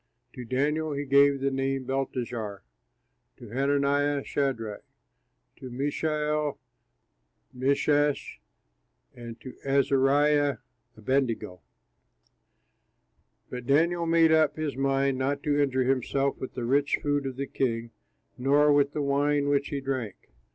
To 0.33 0.43
Daniel 0.43 0.93
he 0.93 1.05
gave 1.05 1.39
the 1.41 1.51
name 1.51 1.83
Belteshazzar, 1.83 2.63
and 3.37 3.37
to 3.37 3.53
Hananiah, 3.53 4.23
Shadrach, 4.23 4.81
and 4.81 5.61
to 5.61 5.69
Mishael, 5.69 6.57
Meshach, 7.53 8.41
and 9.13 9.39
to 9.41 9.53
Azariah, 9.63 10.57
Abednego. 10.97 11.61
But 13.51 13.67
Daniel 13.67 14.07
made 14.07 14.31
up 14.31 14.55
his 14.55 14.75
mind 14.75 15.19
not 15.19 15.43
to 15.43 15.61
injure 15.61 15.83
himself 15.83 16.39
with 16.39 16.55
the 16.55 16.65
rich 16.65 16.97
food 17.03 17.27
of 17.27 17.35
the 17.35 17.45
king 17.45 17.91
nor 18.39 18.73
with 18.73 18.93
the 18.93 19.03
wine 19.03 19.49
which 19.49 19.67
he 19.67 19.81
drank. 19.81 20.15